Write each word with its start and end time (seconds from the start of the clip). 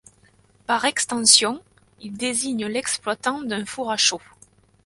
Par 0.65 0.85
extension, 0.85 1.61
il 1.99 2.13
désigne 2.17 2.65
l'exploitant 2.65 3.43
d'un 3.43 3.65
four 3.65 3.91
à 3.91 3.97
chaux. 3.97 4.19